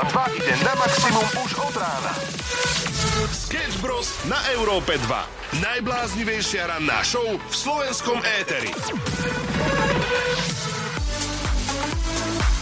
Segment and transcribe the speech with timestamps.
[0.00, 2.12] Európa 2 ide na maximum už od rána.
[3.28, 4.08] Sketch Bros.
[4.24, 5.60] na Európe 2.
[5.60, 8.72] Najbláznivejšia ranná show v slovenskom éteri.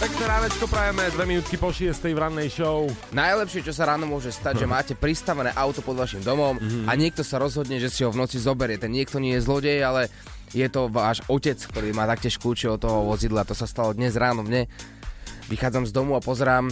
[0.03, 2.91] Pekné ránečko prajeme, dve minútky po šiestej v rannej show.
[3.15, 6.91] Najlepšie, čo sa ráno môže stať, že máte pristavené auto pod vašim domom Mhm.
[6.91, 8.75] a niekto sa rozhodne, že si ho v noci zoberie.
[8.75, 10.11] Ten niekto nie je zlodej, ale
[10.51, 13.47] je to váš otec, ktorý má taktiež kľúče od toho vozidla.
[13.47, 14.67] To sa stalo dnes ráno mne.
[15.47, 16.67] Vychádzam z domu a pozerám.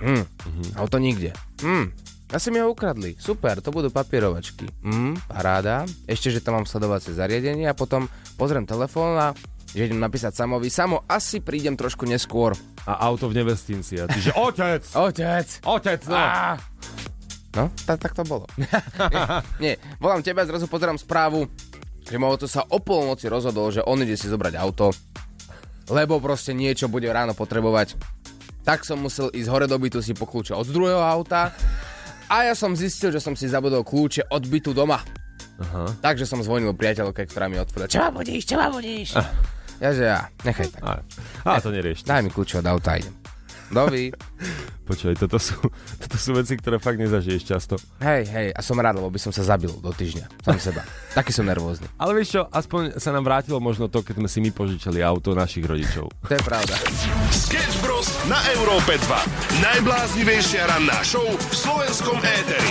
[0.00, 0.64] Hm, Mhm.
[0.76, 1.30] auto nikde.
[1.60, 1.92] Hm,
[2.30, 3.14] asi mi ho ukradli.
[3.16, 4.64] Super, to budú papierovačky.
[4.80, 5.84] Hm, paráda.
[6.04, 9.36] Ešte, že tam mám sledovacie zariadenie a potom pozriem telefón a
[9.70, 10.66] že idem napísať Samovi.
[10.66, 12.58] Samo, asi prídem trošku neskôr.
[12.82, 13.98] A auto v nevestinci.
[13.98, 14.82] A ty, že otec!
[15.06, 15.46] Otec!
[15.62, 16.16] Otec, no!
[16.16, 16.58] Á!
[17.50, 18.46] No, tak, tak to bolo.
[19.10, 19.22] nie,
[19.58, 21.50] nie, volám teba, zrazu pozerám správu,
[22.02, 24.94] že otec sa o polnoci rozhodol, že on ide si zobrať auto,
[25.90, 27.98] lebo proste niečo bude ráno potrebovať.
[28.66, 31.50] Tak som musel ísť hore do bytu si po kľúče od druhého auta
[32.30, 35.02] a ja som zistil, že som si zabudol kľúče od bytu doma.
[35.60, 35.92] Aha.
[36.00, 37.90] Takže som zvonil priateľke, ktorá mi otvorila.
[37.90, 39.18] Čo ma budíš, čo ma budíš?
[39.80, 40.82] Ja že ja, nechaj tak.
[40.84, 40.92] A,
[41.44, 42.04] a to nerieš.
[42.04, 43.16] Daj mi kľúče od auta idem.
[43.70, 44.10] Dovi.
[44.90, 45.54] Počúvaj, toto sú,
[46.02, 47.78] toto sú veci, ktoré fakt nezažiješ často.
[48.02, 50.26] Hej, hej, a som rád, lebo by som sa zabil do týždňa.
[50.42, 50.82] Sam seba.
[51.18, 51.86] Taký som nervózny.
[51.94, 55.30] Ale vieš čo, aspoň sa nám vrátilo možno to, keď sme si my požičali auto
[55.30, 56.10] našich rodičov.
[56.10, 56.74] To je pravda.
[57.30, 58.10] Sketch Bros.
[58.26, 59.62] na Európe 2.
[59.62, 62.70] Najbláznivejšia ranná show v slovenskom éteri.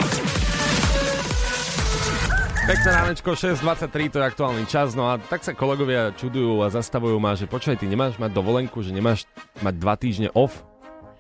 [2.70, 7.18] Pekné ránečko, 6.23, to je aktuálny čas, no a tak sa kolegovia čudujú a zastavujú
[7.18, 9.26] ma, že počkaj, ty nemáš mať dovolenku, že nemáš
[9.66, 10.69] mať dva týždne off?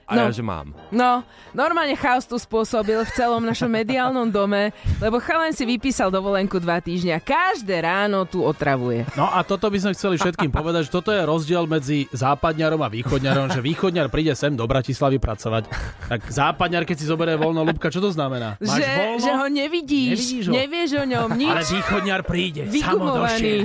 [0.09, 0.21] A No.
[0.25, 0.73] ja, že mám.
[0.89, 1.21] No,
[1.51, 6.77] normálne chaos tu spôsobil v celom našom mediálnom dome, lebo chalan si vypísal dovolenku dva
[6.77, 7.21] týždňa.
[7.21, 9.05] Každé ráno tu otravuje.
[9.13, 12.89] No a toto by sme chceli všetkým povedať, že toto je rozdiel medzi západňarom a
[12.89, 15.69] východňarom, že východňar príde sem do Bratislavy pracovať.
[16.07, 18.57] Tak západňar, keď si zoberie voľno ľubka, čo to znamená?
[18.57, 19.21] Máš Že, voľno?
[19.21, 20.53] že ho nevidíš, Nevidíš ho.
[20.55, 21.69] nevieš o ňom Ale nič.
[21.71, 23.29] východňar príde, samo Vygumovaný.
[23.29, 23.59] došiel.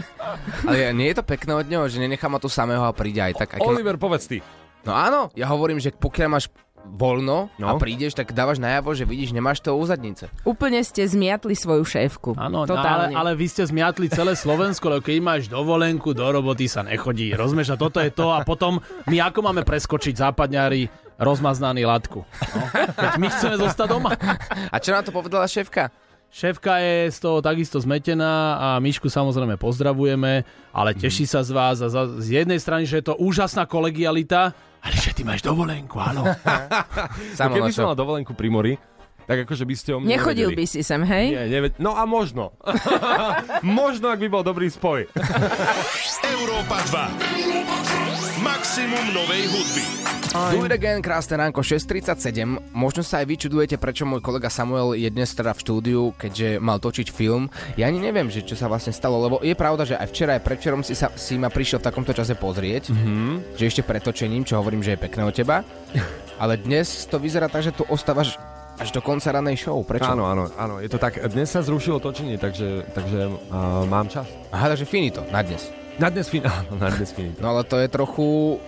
[0.62, 3.32] Ale nie je to pekné od neho, že nenechá ma tu samého a príde aj
[3.34, 3.48] tak.
[3.50, 3.72] Aj keď ma...
[3.72, 4.44] Oliver, povedz ty.
[4.84, 6.52] No áno, ja hovorím, že pokiaľ máš
[6.84, 7.66] voľno no.
[7.66, 10.28] a prídeš, tak dávaš najavo, že vidíš, nemáš to u zadnice.
[10.44, 12.36] Úplne ste zmiatli svoju šéfku.
[12.36, 16.68] Áno, no, ale, ale vy ste zmiatli celé Slovensko, lebo keď máš dovolenku, do roboty
[16.68, 17.32] sa nechodí.
[17.32, 22.20] Rozumieš, a toto je to a potom my ako máme preskočiť západňári rozmaznaný latku?
[22.26, 22.64] No?
[23.22, 24.12] My chceme zostať doma.
[24.68, 25.88] A čo na to povedala šéfka?
[26.34, 30.42] Šéfka je z toho takisto zmetená a Myšku samozrejme pozdravujeme,
[30.74, 34.50] ale teší sa z vás a za, z jednej strany, že je to úžasná kolegialita,
[34.82, 36.26] ale že ty máš dovolenku, áno.
[37.38, 38.74] No, keby som mal dovolenku pri mori,
[39.30, 40.58] tak akože by ste o mne Nechodil nevedeli.
[40.58, 41.26] by si sem, hej?
[41.32, 42.50] Nie, neved- no a možno.
[43.62, 45.06] možno, ak by bol dobrý spoj.
[46.26, 48.42] Európa 2.
[48.42, 50.03] Maximum novej hudby.
[50.34, 52.74] Do it again, krásne ránko, 6.37.
[52.74, 56.58] Možno sa aj vy čudujete, prečo môj kolega Samuel je dnes teda v štúdiu, keďže
[56.58, 57.46] mal točiť film.
[57.78, 60.42] Ja ani neviem, že čo sa vlastne stalo, lebo je pravda, že aj včera, aj
[60.42, 63.54] predvčerom si, sa, si ma prišiel v takomto čase pozrieť, mm-hmm.
[63.54, 65.62] že ešte pred točením, čo hovorím, že je pekné od teba.
[66.42, 68.34] Ale dnes to vyzerá tak, že tu ostávaš
[68.74, 69.78] až do konca ranej show.
[69.86, 70.10] Prečo?
[70.10, 71.22] Áno, áno, áno, je to tak.
[71.30, 74.26] Dnes sa zrušilo točenie, takže, takže uh, mám čas.
[74.50, 75.70] Aha, takže finito, na dnes.
[75.94, 77.38] Na dnes fin- áno, na dnes finito.
[77.38, 78.58] No ale to je trochu...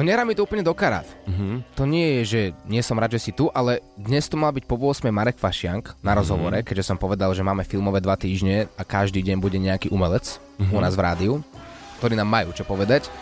[0.00, 1.04] No nerá mi to úplne do karát.
[1.28, 1.76] Mhm.
[1.76, 4.64] To nie je, že nie som rád, že si tu, ale dnes tu mal byť
[4.64, 8.82] po 8 Marek Fašiank na rozhovore, keďže som povedal, že máme filmové dva týždne a
[8.88, 11.32] každý deň bude nejaký umelec u nás v rádiu,
[12.00, 13.12] ktorí nám majú čo povedať.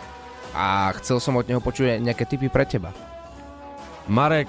[0.55, 2.95] A chcel som od neho počuť nejaké tipy pre teba.
[4.07, 4.47] Marek,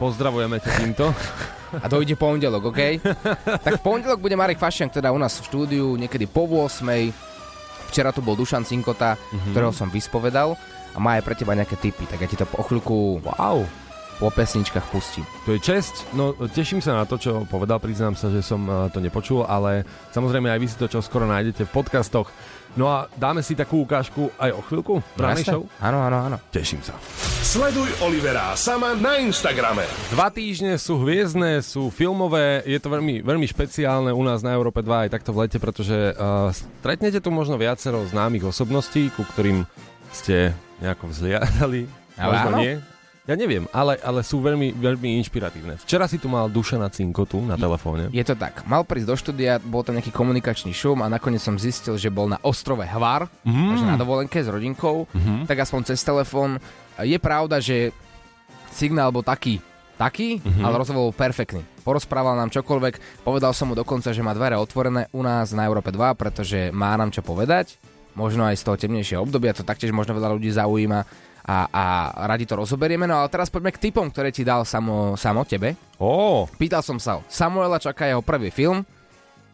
[0.00, 1.12] pozdravujeme ťa týmto.
[1.68, 2.80] A dojde pondelok, OK?
[3.44, 7.28] tak v pondelok bude Marek Fašiank teda u nás v štúdiu niekedy po 8
[7.88, 9.16] Včera tu bol Dušan Cinkota,
[9.52, 10.56] ktorého som vyspovedal
[10.94, 13.66] a má aj pre teba nejaké tipy, tak ja ti to po chvíľku Wow,
[14.18, 15.22] po pesničkách pustím.
[15.46, 16.02] to je čest.
[16.10, 17.78] No, teším sa na to, čo povedal.
[17.78, 21.22] Priznám sa, že som uh, to nepočul, ale samozrejme aj vy si to čo skoro
[21.30, 22.26] nájdete v podcastoch.
[22.74, 25.64] No a dáme si takú ukážku aj o chvíľku v show.
[25.80, 26.36] Áno, áno, áno.
[26.52, 26.94] Teším sa.
[27.42, 29.88] Sleduj Olivera sama na Instagrame.
[30.12, 34.84] Dva týždne sú hviezdne, sú filmové, je to veľmi, veľmi špeciálne u nás na Európe
[34.84, 39.64] 2 aj takto v lete, pretože uh, stretnete tu možno viacero známych osobností, ku ktorým
[40.10, 41.86] ste nejako vzliadali.
[42.16, 42.58] Ale možno áno.
[42.58, 42.74] nie.
[43.24, 45.76] Ja neviem, ale, ale sú veľmi, veľmi inšpiratívne.
[45.78, 48.08] Včera si tu mal Dušana Cinkotu na telefóne.
[48.08, 48.64] Je to tak.
[48.64, 52.24] Mal prísť do štúdia, bol tam nejaký komunikačný šum a nakoniec som zistil, že bol
[52.24, 53.68] na ostrove Hvar, Mm.
[53.68, 55.44] takže na dovolenke s rodinkou, Mhm.
[55.44, 56.56] tak aspoň cez telefón.
[56.96, 57.92] Je pravda, že
[58.70, 59.60] signál bol taký,
[59.94, 60.64] taký, Mhm.
[60.64, 61.60] ale rozhovor bol perfektný.
[61.84, 65.92] Porozprával nám čokoľvek, povedal som mu dokonca, že má dvere otvorené u nás na Európe
[65.92, 67.76] 2, pretože má nám čo povedať,
[68.18, 71.06] možno aj z toho temnejšieho obdobia, to taktiež možno veľa ľudí zaujíma.
[71.48, 71.84] a, a
[72.28, 73.08] radi to rozoberieme.
[73.08, 75.78] No ale teraz poďme k typom, ktoré ti dal samo, samo tebe.
[75.96, 77.24] Ó, Pýtal som sa.
[77.24, 78.84] Samuela čaká jeho prvý film,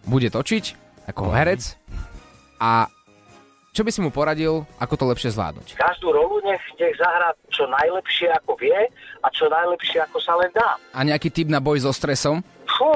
[0.03, 0.75] bude točiť
[1.07, 1.77] ako herec
[2.59, 2.89] a
[3.75, 5.75] čo by si mu poradil, ako to lepšie zvládnuť?
[5.75, 8.79] Každú rolu nech, nech zahrá čo najlepšie ako vie
[9.19, 10.79] a čo najlepšie ako sa len dá.
[10.95, 12.39] A nejaký typ na boj so stresom?
[12.71, 12.91] Fú,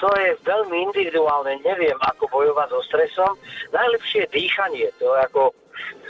[0.00, 3.32] to je veľmi individuálne, neviem ako bojovať so stresom.
[3.70, 5.52] Najlepšie je dýchanie, to je ako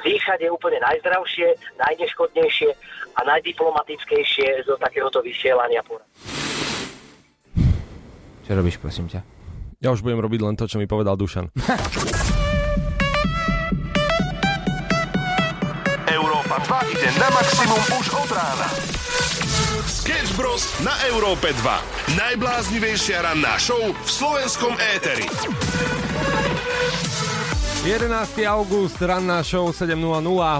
[0.06, 2.70] dýchať je úplne najzdravšie, najneškodnejšie
[3.18, 5.82] a najdiplomatickejšie zo takéhoto vysielania.
[8.46, 9.40] Čo robíš, prosím ťa?
[9.80, 11.48] ja už budem robiť len to, čo mi povedal Dušan.
[16.16, 18.99] Európa 2 ide na maximum už od rána.
[19.88, 20.66] Sketch Bros.
[20.84, 22.18] na Európe 2.
[22.18, 25.24] Najbláznivejšia ranná show v slovenskom éteri.
[27.80, 28.44] 11.
[28.44, 29.96] august, ranná show 7.00,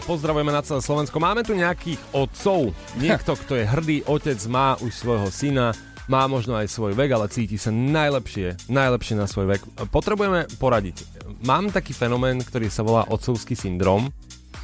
[0.09, 1.21] pozdravujeme na celé Slovensko.
[1.21, 5.77] Máme tu nejakých otcov, niekto, kto je hrdý otec, má už svojho syna,
[6.09, 9.63] má možno aj svoj vek, ale cíti sa najlepšie, najlepšie na svoj vek.
[9.93, 11.05] Potrebujeme poradiť.
[11.45, 14.09] Mám taký fenomén, ktorý sa volá otcovský syndrom.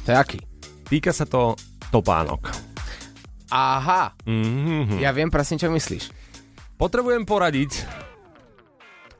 [0.03, 0.39] To je aký?
[0.89, 1.53] Týka sa to
[1.93, 2.66] topánok.
[3.47, 4.99] Aha, Mm-hmm.
[4.99, 6.11] ja viem presne, čo myslíš.
[6.75, 7.87] Potrebujem poradiť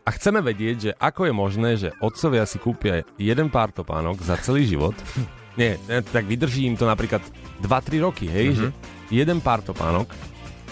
[0.04, 4.40] a chceme vedieť, že ako je možné, že otcovia si kúpia jeden pár topánok za
[4.40, 4.96] celý život.
[5.60, 5.76] Nie,
[6.14, 7.20] tak vydrží im to napríklad
[7.66, 8.60] 2-3 roky, hej, mm-hmm.
[8.62, 8.68] že
[9.10, 10.06] jeden pár topánok,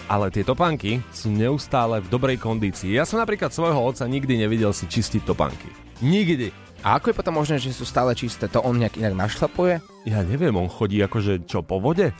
[0.06, 2.94] ale tie topánky sú neustále v dobrej kondícii.
[2.94, 5.74] Ja som napríklad svojho otca nikdy nevidel si čistiť topánky.
[6.06, 6.65] Nikdy.
[6.86, 8.46] A ako je potom možné, že sú stále čisté?
[8.54, 9.82] To on nejak inak našlapuje?
[10.06, 12.14] Ja neviem, on chodí akože čo, po vode?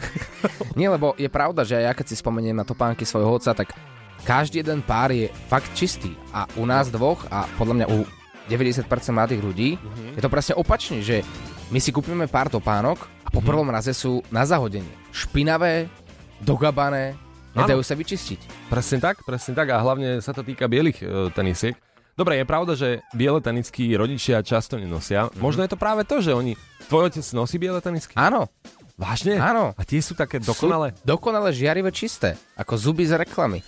[0.80, 3.76] Nie, lebo je pravda, že aj ja keď si spomeniem na topánky svojho otca, tak
[4.24, 6.16] každý jeden pár je fakt čistý.
[6.32, 8.08] A u nás dvoch, a podľa mňa u
[8.48, 10.16] 90% mladých ľudí, mm-hmm.
[10.16, 11.20] je to presne opačne, že
[11.68, 14.96] my si kúpime pár topánok a po prvom raze sú na zahodenie.
[15.12, 15.92] Špinavé,
[16.40, 17.20] dogabané,
[17.52, 18.72] nedajú sa vyčistiť.
[18.72, 21.06] Presne tak, presne tak a hlavne sa to týka bielých e,
[21.36, 21.76] tenisiek.
[22.20, 25.32] Dobre, je pravda, že biele tenisky rodičia často nenosia.
[25.32, 25.40] Mm-hmm.
[25.40, 26.52] Možno je to práve to, že oni...
[26.92, 28.12] Tvoj otec nosí biele tenisky?
[28.12, 28.52] Áno,
[29.00, 29.40] Vážne?
[29.40, 29.72] Áno.
[29.72, 30.92] A tie sú také dokonale?
[30.92, 33.64] Sú dokonale žiarivé čisté, ako zuby z reklamy.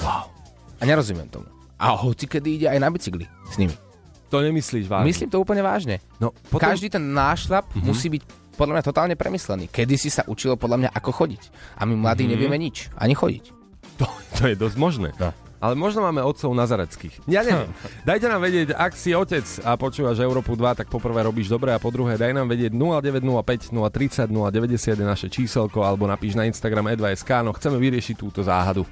[0.00, 0.32] Wow.
[0.80, 1.44] A nerozumiem tomu.
[1.76, 3.76] A hoci kedy ide aj na bicykli s nimi.
[4.32, 5.04] To nemyslíš vážne?
[5.04, 6.00] Myslím to úplne vážne.
[6.16, 6.64] No, potom...
[6.64, 7.84] Každý ten nášlap mm-hmm.
[7.84, 8.22] musí byť
[8.56, 9.68] podľa mňa totálne premyslený.
[9.68, 11.42] Kedy si sa učilo podľa mňa ako chodiť.
[11.76, 12.32] A my mladí mm-hmm.
[12.32, 12.88] nevieme nič.
[12.96, 13.52] Ani chodiť.
[14.00, 14.08] To,
[14.40, 15.12] to je dosť možné.
[15.20, 15.36] No.
[15.60, 17.20] Ale možno máme otcov nazareckých.
[17.28, 17.68] Ja neviem.
[18.08, 21.78] Dajte nám vedieť, ak si otec a počúvaš Európu 2, tak poprvé robíš dobre a
[21.78, 26.96] po druhé daj nám vedieť 0905 030 090 je naše číselko alebo napíš na Instagram
[26.96, 28.88] e2sk, no chceme vyriešiť túto záhadu.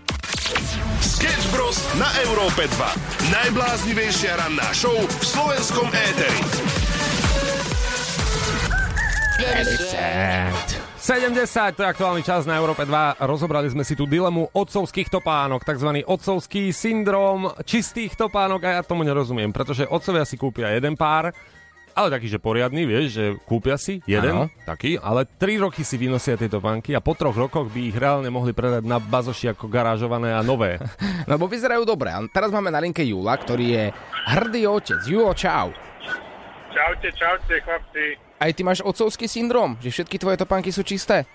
[0.99, 1.79] Sketch Bros.
[1.97, 3.33] na Európe 2.
[3.33, 6.41] Najbláznivejšia ranná show v slovenskom éteri.
[11.09, 11.41] 70,
[11.73, 13.25] to je aktuálny čas na Európe 2.
[13.25, 16.05] Rozobrali sme si tú dilemu otcovských topánok, tzv.
[16.05, 21.33] otcovský syndrom čistých topánok a ja tomu nerozumiem, pretože otcovia si kúpia jeden pár,
[21.97, 24.53] ale taký, že poriadny, vieš, že kúpia si jeden, Áno.
[24.69, 28.29] taký, ale 3 roky si vynosia tie topánky a po troch rokoch by ich reálne
[28.29, 30.77] mohli predať na bazoši ako garážované a nové.
[31.33, 32.13] Lebo vyzerajú dobre.
[32.13, 33.85] A teraz máme na linke Jula, ktorý je
[34.29, 35.01] hrdý otec.
[35.09, 35.73] Julo, čau.
[36.69, 38.28] Čaute, čaute, chlapci.
[38.39, 41.27] Aj ty máš otcovský syndrom, že všetky tvoje topánky sú čisté?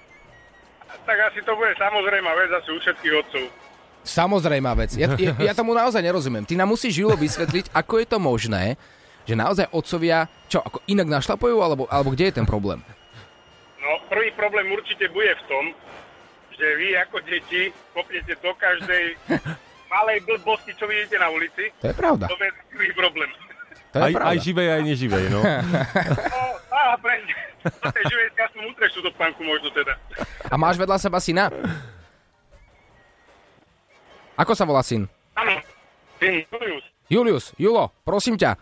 [1.04, 3.44] Tak asi to bude samozrejme vec asi u všetkých otcov.
[4.04, 4.96] Samozrejmá vec.
[4.96, 6.48] Ja, ja, ja tomu naozaj nerozumiem.
[6.48, 8.64] Ty nám musíš, Julo, vysvetliť, ako je to možné,
[9.28, 12.80] že naozaj otcovia, čo, ako inak našlapujú, alebo, alebo kde je ten problém?
[13.84, 15.66] No, prvý problém určite bude v tom,
[16.56, 19.20] že vy ako deti kopnete do každej
[19.94, 21.68] malej blbosti, čo vidíte na ulici.
[21.84, 22.32] To je pravda.
[22.32, 23.28] To je prvý problém.
[23.94, 24.30] To je Aj, pravda.
[24.34, 25.40] aj živej, aj neživej, no.
[25.42, 26.44] No,
[26.78, 27.34] á, presne.
[27.64, 29.94] Do tej živej som utreš túto pánku možno teda.
[30.52, 31.48] A máš vedľa seba syna?
[34.36, 35.06] Ako sa volá syn?
[35.38, 35.54] Áno.
[36.18, 36.86] Syn Julius.
[37.10, 38.58] Julius, Julo, prosím ťa,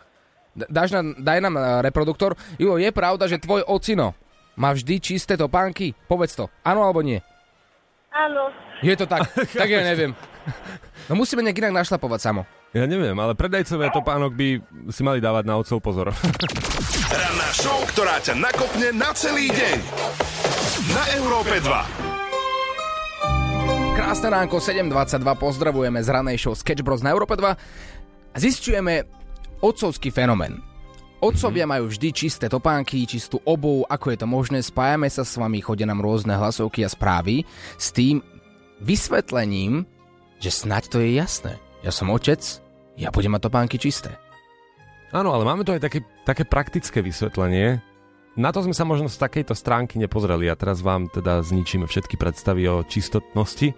[0.68, 2.36] dáš nám, daj nám eh, reproduktor.
[2.60, 4.14] Julo, je pravda, že tvoj ocino
[4.60, 5.96] má vždy čisté topánky?
[6.10, 6.52] Povedz to.
[6.66, 7.24] Áno alebo nie?
[8.12, 8.52] Áno.
[8.84, 9.32] Je to tak?
[9.62, 10.12] tak ja neviem.
[11.10, 12.48] No musíme nejak inak našlapovať samo.
[12.72, 14.48] Ja neviem, ale predajcovia topánok by
[14.96, 16.16] si mali dávať na otcov pozor.
[17.20, 19.78] Ranná show, ktorá ťa nakopne na celý deň.
[20.96, 23.92] Na Európe 2.
[23.92, 29.04] Krásne ránko, 7.22, pozdravujeme z ranej show Sketch Bros na Európe 2 a zistujeme
[29.60, 30.64] otcovský fenomén.
[31.22, 35.62] Otcovia majú vždy čisté topánky, čistú obu, ako je to možné, spájame sa s vami,
[35.62, 37.46] chodia nám rôzne hlasovky a správy
[37.78, 38.26] s tým
[38.82, 39.86] vysvetlením,
[40.42, 41.62] že snaď to je jasné.
[41.86, 42.42] Ja som otec,
[42.98, 44.18] ja budem mať topánky čisté.
[45.14, 47.84] Áno, ale máme tu aj také, také praktické vysvetlenie.
[48.40, 52.18] na to sme sa možno z takejto stránky nepozreli a teraz vám teda zničíme všetky
[52.18, 53.78] predstavy o čistotnosti.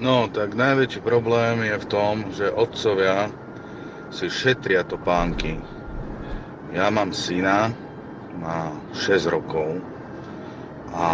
[0.00, 3.28] No, tak najväčší problém je v tom, že otcovia
[4.08, 5.60] si šetria topánky.
[6.72, 7.68] Ja mám syna,
[8.40, 9.76] má 6 rokov
[10.90, 11.08] a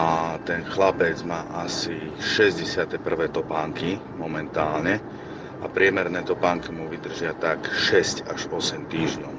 [0.48, 2.96] ten chlapec má asi 61.
[3.28, 5.00] topánky momentálne
[5.60, 9.34] a priemerné topánky mu vydržia tak 6 až 8 týždňov.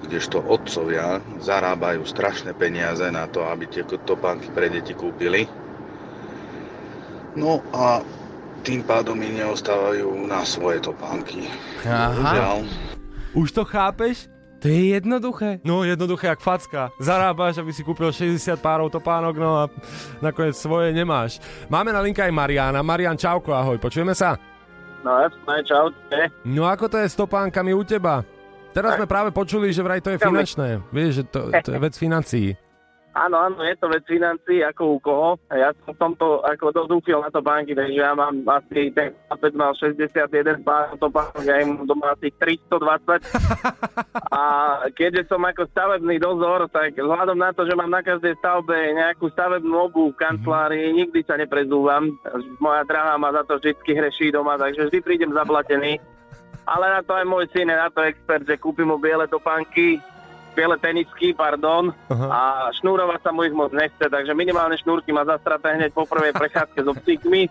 [0.00, 5.44] Kdežto otcovia zarábajú strašné peniaze na to, aby tie topánky pre deti kúpili.
[7.36, 8.00] No a
[8.64, 11.48] tým pádom mi neostávajú na svoje topánky.
[11.84, 12.60] Aha.
[13.32, 14.39] Už to chápeš?
[14.60, 15.64] To je jednoduché.
[15.64, 16.92] No, jednoduché jak facka.
[17.00, 19.64] Zarábaš, aby si kúpil 60 párov topánok, no a
[20.20, 21.40] nakoniec svoje nemáš.
[21.72, 22.84] Máme na linke aj Mariana.
[22.84, 24.36] Marian, čauko, ahoj, počujeme sa?
[25.00, 25.88] No jasné, čau.
[26.44, 28.20] No ako to je s topánkami u teba?
[28.70, 30.84] Teraz sme práve počuli, že vraj to je finančné.
[30.92, 32.54] Vieš, že to, to je vec financií.
[33.10, 35.30] Áno, áno, je to vec financí, ako u koho.
[35.50, 39.52] Ja som v tomto ako dodúfil na to banky, takže ja mám asi, ten chlapec
[39.58, 43.26] mal 61 pár topánok, ja im doma asi 320.
[44.38, 44.42] A
[44.94, 49.26] keďže som ako stavebný dozor, tak vzhľadom na to, že mám na každej stavbe nejakú
[49.34, 52.14] stavebnú obu v kancelárii, nikdy sa neprezúvam.
[52.62, 55.98] Moja drahá ma za to vždy hreší doma, takže vždy prídem zablatený.
[56.62, 59.98] Ale na to aj môj syn je na to expert, že kúpim mu biele topánky,
[60.52, 62.26] biele tenisky, pardon, Aha.
[62.28, 62.40] a
[62.76, 66.80] šnúrovať sa mu ich moc nechce, takže minimálne šnúrky má zastraté hneď po prvej prechádzke
[66.82, 67.46] so psíkmi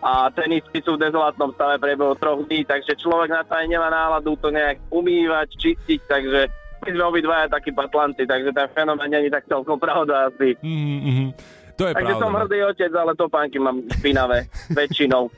[0.00, 3.88] a tenisky sú v dezolátnom stave priebehu troch dní, takže človek na to aj nemá
[3.92, 6.40] náladu to nejak umývať, čistiť, takže
[6.80, 10.56] my sme obidvaja takí patlanci, takže ten fenomén není tak celkom pravda asi.
[10.64, 11.59] Mm-hmm.
[11.80, 12.24] To je Takže pravda.
[12.28, 15.32] som hrdý otec, ale topánky mám špinavé, väčšinou.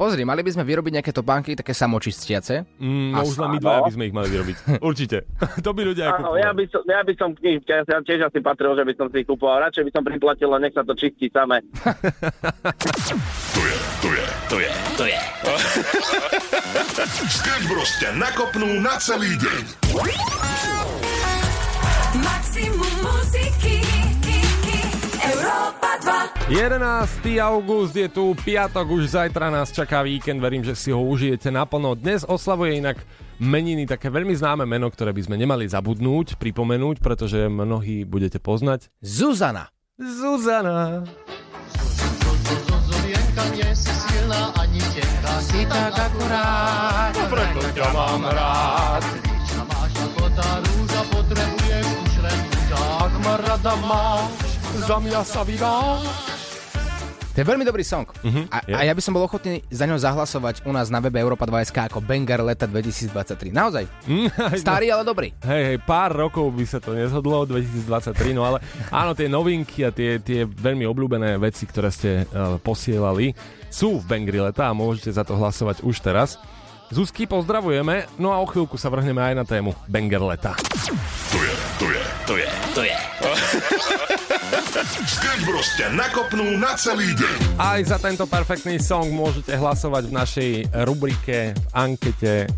[0.00, 2.64] Pozri, mali by sme vyrobiť nejaké topánky, také samočistiace.
[2.80, 4.80] Mm, no A už len my dvaja by sme ich mali vyrobiť.
[4.80, 5.28] Určite.
[5.66, 8.40] to by ľudia Áno, ja by som, ja by som k nich ja tiež asi
[8.40, 9.60] patril, že by som si ich kupoval.
[9.68, 11.60] Radšej by som priplatil, len nech sa to čistí samé.
[13.56, 15.20] To je, to je, to je, to je.
[17.32, 19.62] Sketch Bros ťa nakopnú na celý deň.
[22.20, 23.75] Maximum muziky
[25.46, 25.90] Európa
[26.50, 27.38] 2 11.
[27.38, 31.94] august je tu, piatok, už zajtra nás čaká víkend, verím, že si ho užijete naplno.
[31.94, 32.98] Dnes oslavuje inak
[33.38, 38.90] meniny také veľmi známe meno, ktoré by sme nemali zabudnúť, pripomenúť, pretože mnohí budete poznať.
[38.98, 39.70] Zuzana.
[40.02, 41.06] Zuzana.
[42.90, 47.14] Zuzienka nie si silná ani tenká, si tak akurát.
[47.14, 49.02] No preto ťa mám rád.
[49.22, 52.82] Lička máš ako tá rúža, potrebujem už len muža.
[52.98, 54.45] Ak ma rada máš,
[54.84, 56.04] za mňa sa vydáš.
[57.36, 58.08] To je veľmi dobrý song.
[58.24, 58.72] Mhm, a, je.
[58.72, 61.92] a ja by som bol ochotný za ňo zahlasovať u nás na webe Europa 2SK
[61.92, 63.52] ako Banger leta 2023.
[63.52, 63.84] Naozaj.
[64.64, 65.36] Starý, ale dobrý.
[65.44, 69.92] Hej, hej, pár rokov by sa to nezhodlo, 2023, no ale áno, tie novinky a
[69.92, 73.36] tie, tie veľmi obľúbené veci, ktoré ste uh, posielali,
[73.68, 76.40] sú v Bangri leta a môžete za to hlasovať už teraz.
[76.86, 80.54] Zuzky, pozdravujeme, no a o chvíľku sa vrhneme aj na tému Banger leta.
[81.34, 82.96] To je, to je, to je, to je.
[85.76, 87.60] Ťa nakopnú na celý deň.
[87.60, 90.50] Aj za tento perfektný song môžete hlasovať v našej
[90.88, 92.48] rubrike, v ankete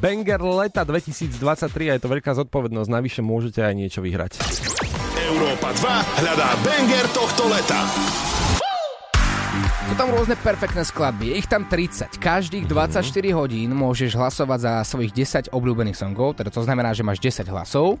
[0.00, 4.40] Banger leta 2023 a je to veľká zodpovednosť, navyše môžete aj niečo vyhrať.
[5.28, 8.23] Európa 2 hľadá banger tohto leta.
[9.84, 12.16] Sú tam rôzne perfektné skladby, je ich tam 30.
[12.18, 13.04] Každých 24
[13.36, 18.00] hodín môžeš hlasovať za svojich 10 obľúbených songov, teda to znamená, že máš 10 hlasov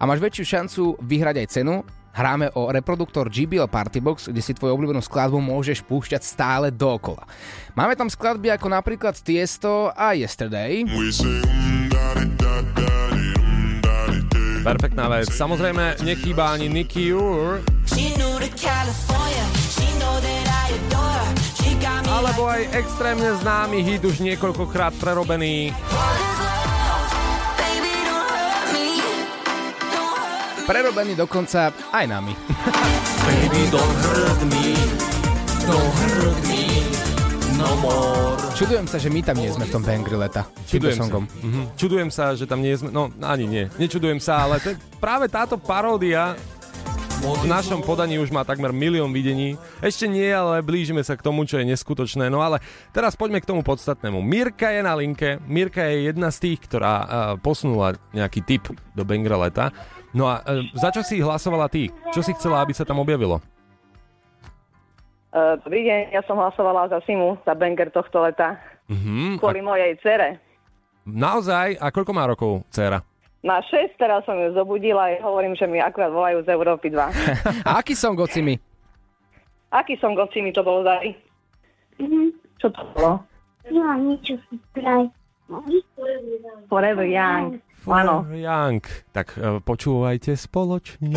[0.00, 1.84] a máš väčšiu šancu vyhrať aj cenu.
[2.10, 7.22] Hráme o reproduktor GBL Partybox, kde si tvoju obľúbenú skladbu môžeš púšťať stále dokola.
[7.78, 10.82] Máme tam skladby ako napríklad Tiesto a Yesterday.
[14.66, 15.30] Perfektná vec.
[15.30, 17.62] Samozrejme, nechýba ani Nicky Ur,
[22.40, 25.76] alebo aj extrémne známy hit už niekoľkokrát prerobený.
[30.64, 32.32] Prerobený dokonca aj nami.
[33.28, 34.72] Baby, don't hurt me,
[35.68, 36.64] don't hurt me,
[37.60, 38.40] no more.
[38.56, 40.48] Čudujem sa, že my tam nie sme v tom bangri leta.
[40.64, 41.12] Čudujem sa.
[41.20, 41.76] Mhm.
[41.76, 45.60] Čudujem sa, že tam nie sme, no ani nie, nečudujem sa, ale to, práve táto
[45.60, 46.40] paródia
[47.20, 49.60] v našom podaní už má takmer milión videní.
[49.84, 52.32] Ešte nie, ale blížime sa k tomu, čo je neskutočné.
[52.32, 52.64] No ale
[52.96, 54.24] teraz poďme k tomu podstatnému.
[54.24, 55.36] Mirka je na linke.
[55.44, 58.64] Mirka je jedna z tých, ktorá uh, posunula nejaký tip
[58.96, 59.68] do Bangra leta.
[60.16, 61.92] No a uh, za čo si hlasovala ty?
[62.10, 63.44] Čo si chcela, aby sa tam objavilo?
[65.30, 68.58] Uh, dobrý deň, ja som hlasovala za Simu, za banger tohto leta,
[68.90, 69.38] Mhm.
[69.38, 70.42] kvôli mojej cere.
[71.06, 71.78] Naozaj?
[71.78, 73.06] A koľko má rokov dcéra?
[73.40, 77.00] Má 6, teraz som ju zobudila a hovorím, že mi akurát volajú z Európy 2.
[77.68, 78.60] A aký som gocimi?
[79.72, 81.16] Aký som goci mi to bolo dali?
[81.96, 82.36] Mhm.
[82.60, 83.24] Čo to bolo?
[83.64, 84.36] Ja, niečo.
[86.68, 87.64] Forever Young.
[87.88, 88.28] Áno.
[88.28, 88.84] Young.
[89.16, 91.16] Tak e, počúvajte spoločne.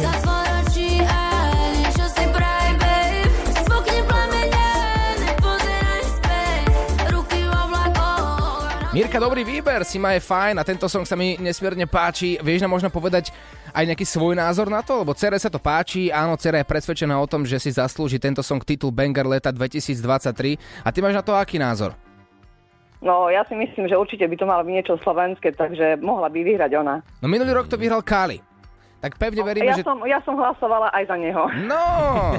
[8.93, 12.37] Mirka, dobrý výber, si ma je fajn a tento song sa mi nesmierne páči.
[12.37, 13.33] Vieš nám možno povedať
[13.73, 15.01] aj nejaký svoj názor na to?
[15.01, 18.45] Lebo Cere sa to páči, áno, Cera je presvedčená o tom, že si zaslúži tento
[18.45, 20.85] song titul Banger leta 2023.
[20.85, 21.97] A ty máš na to aký názor?
[23.01, 26.45] No, ja si myslím, že určite by to malo byť niečo slovenské, takže mohla by
[26.45, 27.01] vyhrať ona.
[27.17, 28.52] No minulý rok to vyhral Kali.
[29.03, 29.83] Tak pevne veríme, ja, že...
[29.83, 31.43] som, ja som hlasovala aj za neho.
[31.67, 31.83] No,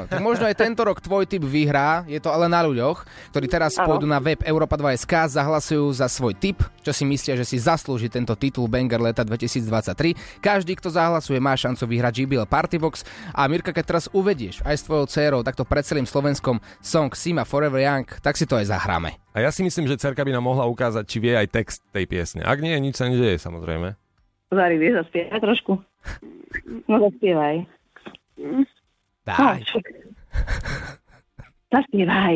[0.09, 3.05] tak možno aj tento rok tvoj typ vyhrá, je to ale na ľuďoch,
[3.37, 3.93] ktorí teraz Áno.
[3.93, 8.33] pôjdu na web Europa2SK, zahlasujú za svoj typ, čo si myslia, že si zaslúži tento
[8.33, 10.41] titul Banger leta 2023.
[10.41, 13.05] Každý, kto zahlasuje, má šancu vyhrať JBL Partybox
[13.37, 17.45] a Mirka, keď teraz uvedieš aj s tvojou dcerou takto pred celým Slovenskom song Sima
[17.45, 19.21] Forever Young, tak si to aj zahráme.
[19.37, 22.09] A ja si myslím, že cerka by nám mohla ukázať, či vie aj text tej
[22.09, 22.41] piesne.
[22.41, 24.01] Ak nie, nič sa nedeje, samozrejme.
[24.55, 25.73] Zari, vieš zaspievať trošku?
[26.87, 27.57] No zaspievaj.
[29.27, 29.59] Daj.
[29.67, 29.79] No,
[31.75, 32.35] zaspievaj.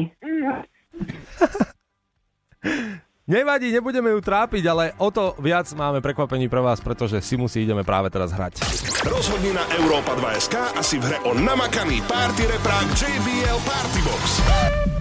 [3.28, 7.60] Nevadí, nebudeme ju trápiť, ale o to viac máme prekvapení pre vás, pretože si musí
[7.60, 8.64] ideme práve teraz hrať.
[9.04, 14.97] Rozhodni na Európa 2 SK a si v hre o namakaný party reprák JBL Partybox.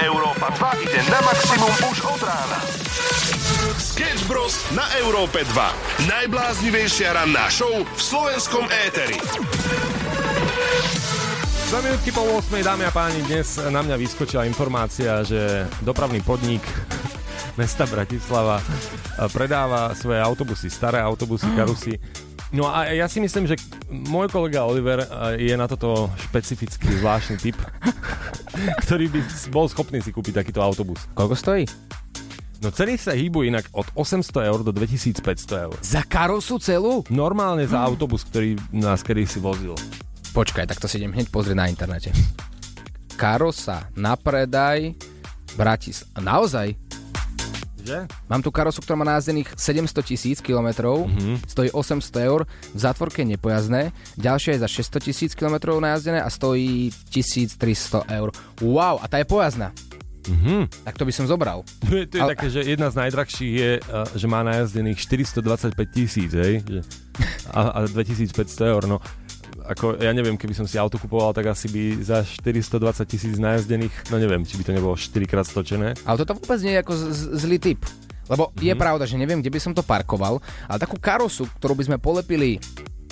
[0.00, 2.58] Európa 2 ide na maximum už od rána.
[3.76, 4.56] Sketch Bros.
[4.72, 6.08] na Európe 2.
[6.08, 9.20] Najbláznivejšia ranná show v slovenskom éteri.
[11.68, 16.64] Za minútky po 8, dámy a páni, dnes na mňa vyskočila informácia, že dopravný podnik
[17.60, 18.64] mesta Bratislava
[19.36, 21.94] predáva svoje autobusy, staré autobusy, karusy.
[22.50, 25.06] No a ja si myslím, že môj kolega Oliver
[25.38, 27.54] je na toto špecifický zvláštny typ,
[28.86, 29.20] ktorý by
[29.52, 31.06] bol schopný si kúpiť takýto autobus.
[31.16, 31.64] Koľko stojí?
[32.60, 35.74] No ceny sa hýbu inak od 800 eur do 2500 eur.
[35.80, 37.00] Za karosu celú?
[37.08, 39.72] Normálne za autobus, ktorý nás kedy si vozil.
[40.36, 42.12] Počkaj, tak to si idem hneď pozrieť na internete.
[43.16, 44.92] Karosa na predaj
[45.56, 46.04] Bratis...
[46.20, 46.89] Naozaj?
[47.80, 47.98] Že?
[48.28, 51.46] Mám tu karosu, ktorá má najazdených 700 tisíc kilometrov, Mhm.
[51.46, 53.82] stojí 800 eur, v zátvorke je nepojazdné,
[54.16, 58.30] ďalšia je za 600 tisíc kilometrov najazdené a stojí 1300 eur.
[58.60, 59.72] Wow, a tá je pojazdná.
[60.28, 60.84] Mhm.
[60.84, 61.64] Tak to by som zobral.
[61.88, 65.00] To je, to je Ale- také, že jedna z najdrahších je, uh, že má najazdených
[65.00, 66.60] 425 tisíc, hej?
[67.50, 69.00] A, a 2500 eur, no.
[69.70, 74.10] Ako, ja neviem, keby som si auto kupoval, tak asi by za 420 tisíc najazdených,
[74.10, 75.94] no neviem, či by to nebolo 4 krát stočené.
[76.02, 77.86] Ale toto vôbec nie je ako z- zlý typ.
[78.26, 78.66] Lebo mm-hmm.
[78.66, 81.98] je pravda, že neviem, kde by som to parkoval, ale takú karosu, ktorú by sme
[82.02, 82.58] polepili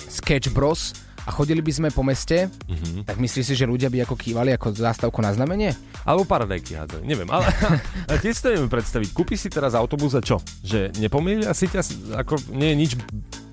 [0.03, 0.91] Sketch Bros
[1.29, 3.05] a chodili by sme po meste, mm-hmm.
[3.05, 5.77] tak myslíš si, že ľudia by ako kývali ako zástavku na znamenie?
[6.01, 7.45] Alebo paradajky hádzali, neviem, ale,
[8.25, 9.13] tiež si to neviem predstaviť.
[9.13, 10.41] Kúpiš si teraz autobus a čo?
[10.65, 11.85] Že nepomýlia si ťa,
[12.25, 12.91] ako nie je nič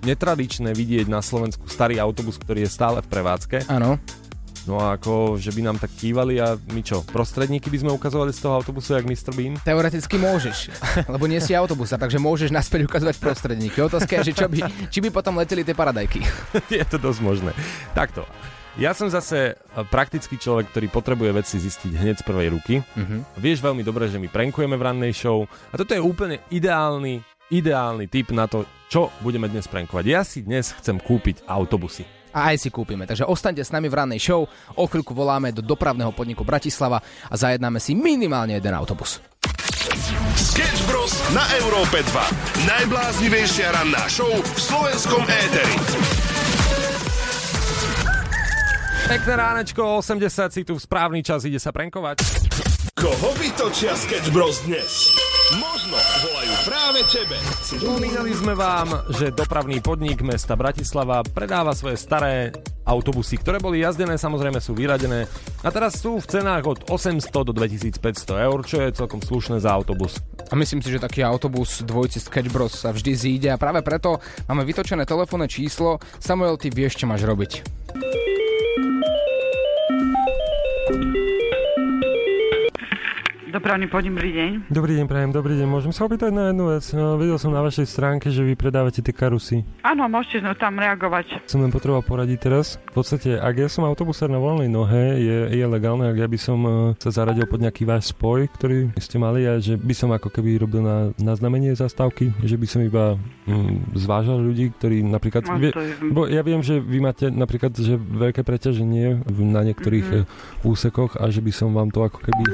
[0.08, 3.68] netradičné vidieť na Slovensku starý autobus, ktorý je stále v prevádzke.
[3.68, 4.00] Áno.
[4.66, 8.34] No a ako, že by nám tak kývali a my čo, prostredníky by sme ukazovali
[8.34, 9.30] z toho autobusu, jak Mr.
[9.30, 9.54] Bean?
[9.62, 10.74] Teoreticky môžeš,
[11.14, 13.78] lebo nie si autobusa, takže môžeš naspäť ukazovať prostredníky.
[13.78, 16.18] Otázka je, že čo by, či by potom leteli tie paradajky.
[16.82, 17.50] je to dosť možné.
[17.94, 18.26] Takto.
[18.76, 22.82] Ja som zase e, praktický človek, ktorý potrebuje veci zistiť hneď z prvej ruky.
[22.98, 23.38] Mhm.
[23.38, 27.22] Vieš veľmi dobre, že my prankujeme v rannej show a toto je úplne ideálny,
[27.54, 30.04] ideálny tip na to, čo budeme dnes prankovať.
[30.04, 32.04] Ja si dnes chcem kúpiť autobusy.
[32.36, 33.08] A aj si kúpime.
[33.08, 34.44] Takže ostaňte s nami v rannej show.
[34.76, 39.24] O chvíľku voláme do dopravného podniku Bratislava a zajednáme si minimálne jeden autobus.
[40.36, 41.16] Sketch Bros.
[41.32, 42.68] na Európe 2.
[42.68, 45.76] Najbláznivejšia ranná show v slovenskom éteri.
[49.06, 52.20] Pekné ránečko, 80 si tu v správny čas, ide sa prankovať.
[52.96, 55.12] Koho vytočia Sketch Bros dnes?
[55.60, 57.36] Možno volajú práve tebe.
[57.60, 62.56] Spomínali sme vám, že dopravný podnik mesta Bratislava predáva svoje staré
[62.88, 65.28] autobusy, ktoré boli jazdené, samozrejme sú vyradené
[65.60, 68.00] a teraz sú v cenách od 800 do 2500
[68.48, 70.16] eur, čo je celkom slušné za autobus.
[70.48, 74.24] A myslím si, že taký autobus dvojci Sketch Bros sa vždy zíde a práve preto
[74.48, 76.00] máme vytočené telefónne číslo.
[76.16, 77.84] Samuel, ty vieš, čo máš robiť.
[83.66, 84.50] Dopravný podnik, dobrý deň.
[84.70, 85.66] Dobrý deň, prajem, dobrý deň.
[85.66, 86.86] Môžem sa opýtať na jednu vec?
[86.94, 89.66] No, videl som na vašej stránke, že vy predávate tie karusy.
[89.82, 91.42] Áno, môžete no, tam reagovať.
[91.50, 92.78] Som len potreboval poradiť teraz.
[92.94, 96.38] V podstate, ak ja som autobusár na voľnej nohe, je, je legálne, ak ja by
[96.38, 100.14] som eh, sa zaradil pod nejaký váš spoj, ktorý ste mali a že by som
[100.14, 103.18] ako keby robil na, na znamenie zastávky, že by som iba
[103.50, 105.42] mm, zvážal ľudí, ktorí napríklad...
[105.42, 105.74] No, vie,
[106.14, 110.14] bo ja viem, že vy máte napríklad že veľké preťaženie na niektorých Mhm.
[110.22, 110.70] mm-hmm.
[110.70, 112.44] úsekoch a že by som vám to ako keby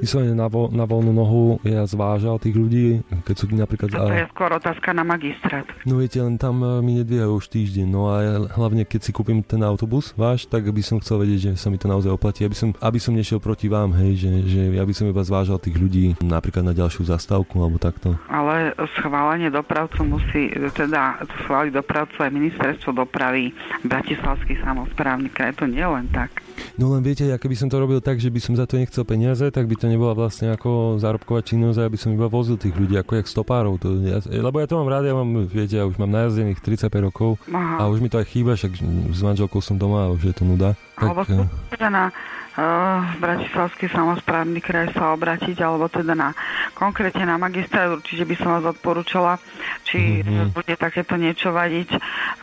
[0.00, 2.86] vyslovene na, vo, na voľnú nohu ja zvážal tých ľudí,
[3.24, 3.88] keď sú napríklad...
[3.90, 5.66] To je A, skôr otázka na magistrát.
[5.88, 9.10] no viete, len tam eh, mi nedvíhajú už týždeň, no a ja, hlavne keď si
[9.10, 12.44] kúpim ten autobus váš, tak by som chcel vedieť, že sa mi to naozaj oplatí,
[12.44, 15.56] aby som, aby som nešiel proti vám, hej, že, že ja by som iba zvážal
[15.56, 18.14] tých ľudí napríklad na ďalšiu zastávku alebo takto.
[18.28, 25.82] Ale schválenie dopravcu musí, teda schváliť dopravcu aj ministerstvo dopravy, Bratislavský samozprávny kraj, to nie
[25.82, 26.44] len tak.
[26.76, 29.02] No len viete, ja keby som to robil tak, že by som za to nechcel
[29.08, 32.56] peniaze, tak by to nebola vlastne ako zárobková činnosť a ja by som iba vozil
[32.56, 33.80] tých ľudí ako jak stopárov.
[33.80, 37.08] To, ja, lebo ja to mám rád, ja mám, viete, ja už mám najazdených 35
[37.08, 37.82] rokov Aha.
[37.82, 38.72] a už mi to aj chýba, však
[39.12, 40.76] s manželkou som doma a už je to nuda.
[40.96, 46.36] Alebo Tak, eh, teda na uh, Bratislavský samozprávny kraj sa obratiť, alebo teda na
[46.76, 49.40] konkrétne na magistrát, určite by som vás odporúčala,
[49.82, 50.28] či Mhm.
[50.28, 50.48] mm-hmm.
[50.52, 51.88] bude takéto niečo vadiť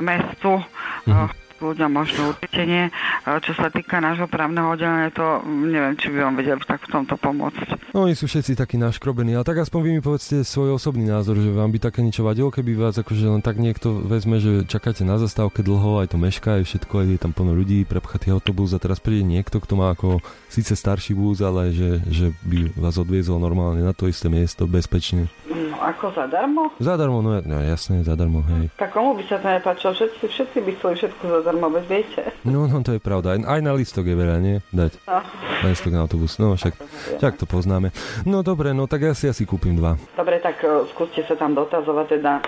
[0.01, 0.59] mestu.
[1.05, 1.29] Uh,
[1.61, 2.89] ľuďom možno určite nie.
[3.27, 6.83] Uh, Čo sa týka nášho právneho oddelenia, to mm, neviem, či by vám vedeli tak
[6.87, 7.93] v tomto pomôcť.
[7.93, 11.39] No oni sú všetci takí naškrobení, ale tak aspoň vy mi povedzte svoj osobný názor,
[11.41, 15.01] že vám by také niečo vadilo, keby vás akože len tak niekto vezme, že čakáte
[15.01, 18.77] na zastávke dlho, aj to mešká, aj všetko, aj je tam plno ľudí, prepchatý autobus
[18.77, 20.21] a teraz príde niekto, kto má ako
[20.53, 25.25] síce starší vúz, ale že, že by vás odviezol normálne na to isté miesto, bezpečne.
[25.49, 26.69] No, ako zadarmo?
[26.77, 28.69] Zadarmo, no, no jasné, zadarmo, hej.
[28.77, 29.91] Tak komu by sa to nepáčilo?
[29.97, 32.21] Všetci, všetci by chceli všetko zadarmo, veď viete.
[32.45, 33.33] No, no, to je pravda.
[33.41, 34.61] Aj, na listok je veľa, nie?
[34.69, 35.01] Dať.
[35.09, 35.19] No.
[35.63, 36.37] Na listok na autobus.
[36.37, 36.77] No, však,
[37.17, 37.89] však to poznáme.
[38.29, 39.97] No, dobre, no, tak ja si asi kúpim dva.
[40.13, 42.43] Dobre, tak uh, skúste sa tam dotazovať teda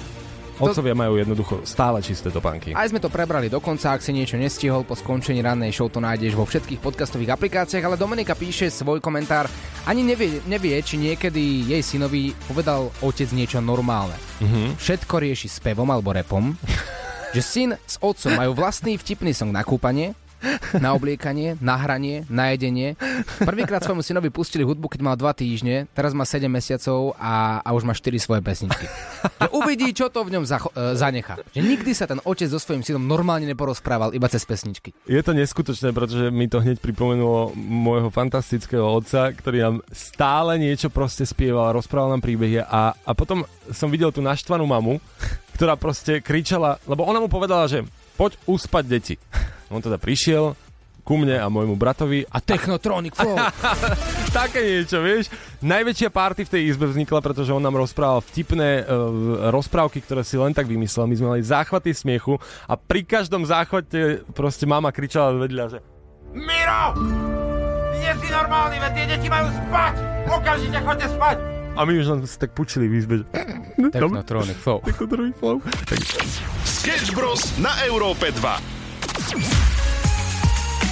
[0.61, 2.71] Otcovia majú jednoducho stále čisté topánky.
[2.71, 6.39] Aj sme to prebrali dokonca, ak si niečo nestihol, po skončení rannej show to nájdeš
[6.39, 9.51] vo všetkých podcastových aplikáciách, ale Dominika píše svoj komentár,
[9.89, 14.15] ani nevie, nevie či niekedy jej synovi povedal otec niečo normálne.
[14.39, 14.79] Mhm.
[14.79, 16.53] Všetko rieši s pevom alebo repom,
[17.31, 20.15] že syn s otcom majú vlastný vtipný song na kúpanie,
[20.81, 22.97] na obliekanie, na hranie, na jedenie.
[23.45, 27.69] Prvýkrát svojmu synovi pustili hudbu, keď mal 2 týždne, teraz má 7 mesiacov a, a
[27.77, 28.85] už má 4 svoje pesničky.
[29.41, 30.97] Že uvidí, čo to v ňom zacho- e.
[30.97, 34.93] Že nikdy sa ten otec so svojím synom normálne neporozprával, iba cez pesničky.
[35.05, 40.89] Je to neskutočné, pretože mi to hneď pripomenulo môjho fantastického otca, ktorý nám stále niečo
[40.89, 44.97] proste spieval, rozprával nám príbehy a, a potom som videl tú naštvanú mamu,
[45.61, 47.85] ktorá proste kričala, lebo ona mu povedala, že
[48.17, 49.15] poď uspať deti.
[49.69, 50.57] On teda prišiel
[51.05, 53.37] ku mne a môjmu bratovi a Technotronic Flow.
[54.41, 55.29] Také niečo, vieš.
[55.61, 60.33] Najväčšia party v tej izbe vznikla, pretože on nám rozprával vtipné uh, rozprávky, ktoré si
[60.33, 61.05] len tak vymyslel.
[61.05, 65.79] My sme mali záchvaty smiechu a pri každom záchvate proste mama kričala vedľa, že
[66.33, 66.97] Miro!
[68.01, 69.93] Nie si normálny, veď tie deti majú spať!
[70.25, 71.60] Okamžite chodte spať!
[71.71, 73.25] A my už len si tak pučili v izbe, že
[73.89, 74.79] Technotronic Flow.
[74.81, 75.57] Technotronic Flow.
[75.85, 75.97] Tak
[76.63, 77.41] Sketch Bros.
[77.57, 78.41] na Európe 2.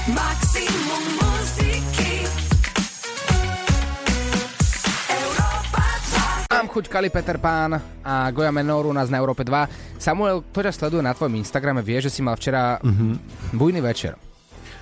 [0.09, 2.25] Maximum muziky
[5.07, 5.83] Európa
[6.47, 9.69] 2 Mám chuť Kali Peter Pán a Goja Menoru nás na Európe 2.
[9.97, 13.19] Samuel, kto ťa sleduje na tvojom Instagrame, vie, že si mal včera Mhm.
[13.53, 14.28] bujný večer.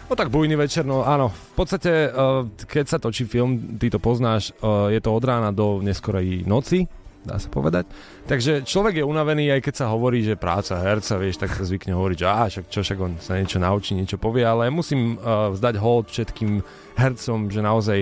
[0.07, 1.27] No tak bujný večer, no áno.
[1.27, 5.51] V podstate, uh, keď sa točí film, ty to poznáš, uh, je to od rána
[5.51, 6.87] do neskorej noci,
[7.27, 7.91] dá sa povedať.
[8.23, 11.91] Takže človek je unavený, aj keď sa hovorí, že práca herca, vieš, tak sa zvykne
[11.91, 15.75] hovoriť, že á, čo, však on sa niečo naučí, niečo povie, ale musím uh, vzdať
[15.75, 16.63] hold všetkým
[16.95, 17.99] hercom, že naozaj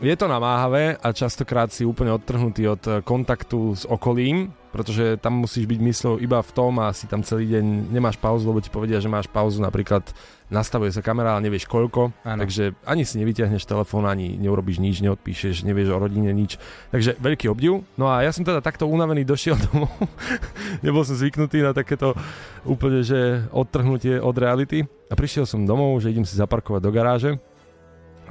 [0.00, 5.44] je to namáhavé a častokrát si úplne odtrhnutý od eh, kontaktu s okolím, pretože tam
[5.44, 8.72] musíš byť myslou iba v tom a si tam celý deň nemáš pauzu, lebo ti
[8.72, 10.06] povedia, že máš pauzu, napríklad
[10.50, 12.40] nastavuje sa kamera, ale nevieš koľko, Áno.
[12.42, 16.58] takže ani si nevyťahneš telefón, ani neurobíš nič, neodpíšeš, nevieš o rodine nič.
[16.90, 17.86] Takže veľký obdiv.
[17.94, 19.94] No a ja som teda takto unavený došiel domov.
[20.86, 22.18] Nebol som zvyknutý na takéto
[22.66, 24.86] úplne, že odtrhnutie od reality.
[25.10, 27.30] A prišiel som domov, že idem si zaparkovať do garáže.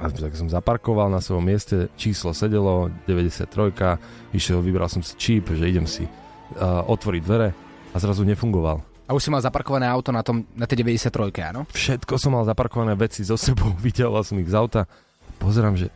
[0.00, 4.00] A tak som zaparkoval na svojom mieste, číslo sedelo, 93,
[4.32, 7.52] išiel, vybral som si číp, že idem si uh, otvoriť dvere
[7.92, 8.80] a zrazu nefungoval.
[8.80, 11.68] A už si mal zaparkované auto na, tom, na tej 93, áno?
[11.68, 14.88] Všetko som mal zaparkované veci so sebou, vyťahoval som ich z auta.
[15.36, 15.92] Pozerám, že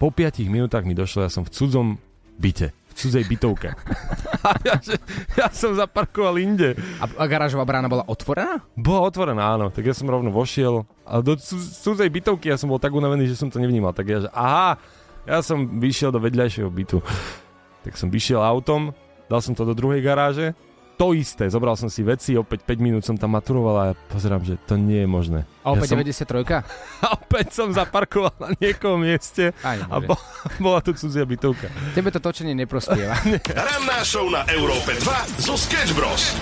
[0.00, 2.00] po 5 minútach mi došlo, ja som v cudzom
[2.40, 3.76] byte, v cudzej bytovke.
[4.48, 4.98] A ja, že,
[5.38, 6.74] ja som zaparkoval inde.
[6.98, 8.58] A, a garážová brána bola otvorená?
[8.74, 9.70] Bola otvorená, áno.
[9.70, 10.82] Tak ja som rovno vošiel
[11.12, 13.92] a do cu- cudzej bytovky ja som bol tak unavený, že som to nevnímal.
[13.92, 14.80] Tak ja, že aha,
[15.28, 17.04] ja som vyšiel do vedľajšieho bytu.
[17.84, 18.96] Tak som vyšiel autom,
[19.28, 20.56] dal som to do druhej garáže,
[21.02, 24.44] to isté, zobral som si veci, opäť 5 minút som tam maturoval a ja pozerám,
[24.46, 25.40] že to nie je možné.
[25.66, 26.62] A opäť ja som, 93?
[27.02, 30.14] a opäť som zaparkoval na niekom mieste Aj, a bo,
[30.62, 31.66] bola tu cudzia bytovka.
[31.98, 33.18] Tebe to točenie neprospieva.
[33.50, 36.38] Ranná show na Európe 2 zo Sketch Bros.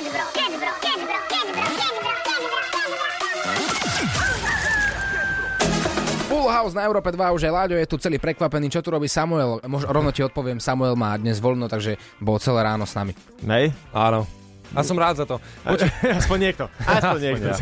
[0.00, 0.09] Full
[6.60, 8.68] House na Európe 2 už je Láďo, je tu celý prekvapený.
[8.68, 9.64] Čo tu robí Samuel?
[9.64, 13.16] Mož, rovno ti odpoviem, Samuel má dnes voľno, takže bol celé ráno s nami.
[13.40, 13.72] Nej?
[13.96, 14.28] Áno.
[14.76, 15.40] A som rád za to.
[15.64, 15.88] Počuť,
[16.20, 16.68] Aspoň niekto.
[16.84, 17.48] Aspoň niekto.
[17.48, 17.56] ja.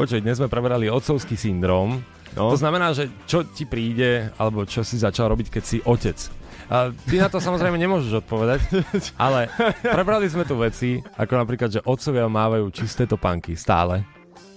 [0.00, 2.00] Počuť, dnes sme preberali otcovský syndrom.
[2.32, 2.48] No.
[2.48, 6.16] To znamená, že čo ti príde, alebo čo si začal robiť, keď si otec.
[6.72, 8.64] A ty na to samozrejme nemôžeš odpovedať,
[9.20, 9.52] ale
[9.84, 14.08] prebrali sme tu veci, ako napríklad, že otcovia mávajú čisté topánky stále.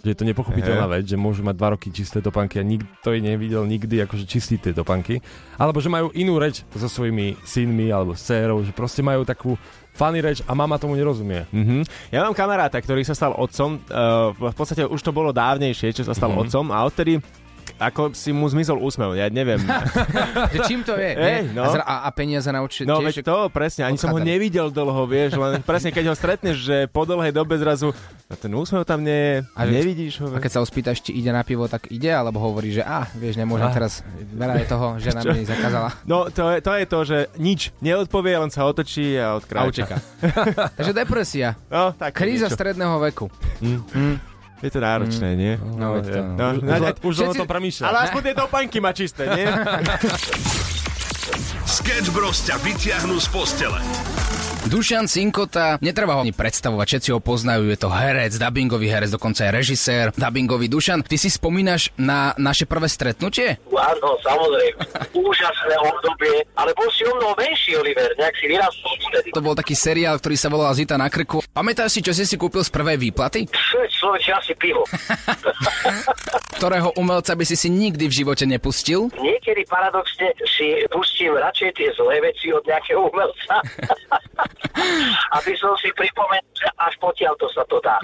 [0.06, 3.26] Že je to nepochopiteľná vec, že môžu mať dva roky čisté topánky a nikto ich
[3.26, 5.18] nevidel nikdy akože čistiť tie topánky.
[5.58, 9.58] Alebo že majú inú reč so svojimi synmi alebo s dcerou, že proste majú takú
[9.98, 11.50] funny reč a mama tomu nerozumie.
[11.50, 11.90] Mhm.
[12.14, 13.82] Ja mám kamaráta, ktorý sa stal otcom.
[13.90, 16.40] Uh, v podstate už to bolo dávnejšie, čo sa stal Mhm.
[16.46, 17.18] otcom a odtedy
[17.76, 19.60] ako si mu zmizol úsmev, ja neviem.
[20.54, 21.12] Že čím to je?
[21.12, 21.44] Nie?
[21.50, 21.66] no.
[21.66, 23.06] a, a, a peniaze naučiť No tiež?
[23.12, 26.78] veď to, presne, ani som ho nevidel dlho, vieš, len presne keď ho stretneš, že
[26.88, 27.92] po dlhej dobe zrazu,
[28.24, 30.28] no ten úsmev tam nie je, A že- nevidíš ho.
[30.30, 33.10] A keď sa ho spýtaš, či ide na pivo, tak ide, alebo hovorí, že a,
[33.12, 33.74] vieš, nemôžem Ah.
[33.74, 35.32] teraz, veľa je toho, žena Čo?
[35.32, 35.90] mi zakázala.
[36.06, 39.68] No to je, to je to, že nič neodpovie, len sa otočí a A odkráča.
[39.84, 39.98] uteká.
[40.78, 41.58] Takže depresia.
[41.66, 42.56] No, tak Kríza niečo.
[42.56, 43.28] stredného veku.
[44.66, 45.54] Je to náročné, nie?
[45.78, 46.34] No, veď to, no.
[46.34, 47.84] No, Už, no, už, už len o všetci- tom premýšľa.
[47.86, 49.46] ale aspoň tie topánky má čisté, nie?
[51.66, 53.78] Sketch Bros ťa vyťahnú z postele.
[54.66, 59.46] Dušan Cinkota, netreba ho ani predstavovať, všetci ho poznajú, je to herec, dubbingový herec, dokonca
[59.46, 61.06] aj režisér, dubbingový Dušan.
[61.06, 63.62] Ty si spomínaš na naše prvé stretnutie?
[63.70, 64.82] Áno, samozrejme.
[65.14, 69.30] Úžasné obdobie, ale bol si o mnoho menší, Oliver, nejak si vyrastol vtedy.
[69.32, 71.46] To bol taký seriál, ktorý sa volal Zita na krku.
[71.46, 73.46] Pamätáš si, čo si si kúpil z prvej výplaty?
[73.46, 74.86] Čo človeče, asi pivo.
[76.62, 79.10] Ktorého umelca by si si nikdy v živote nepustil?
[79.18, 83.60] Niekedy paradoxne si pustím radšej tie zlé veci od nejakého umelca,
[85.42, 87.98] aby som si pripomenul, že až potiaľ to sa to dá.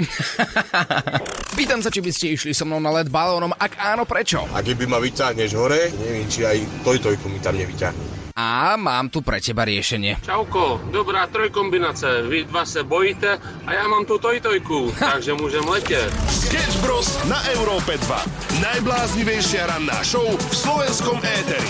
[1.57, 4.41] Pýtam sa, či by ste išli so mnou na let balónom, ak áno, prečo?
[4.51, 8.20] A keby ma vyťahneš hore, neviem, či aj tojtojku mi tam nevyťahne.
[8.41, 10.17] A mám tu pre teba riešenie.
[10.25, 12.25] Čauko, dobrá trojkombinace.
[12.25, 16.09] Vy dva se bojíte a já mám tu tojtojku, takže můžem letět.
[16.29, 17.21] Sketch Bros.
[17.29, 18.25] na Európe 2.
[18.61, 21.69] Najbláznivejšia ranná show v slovenskom éteri.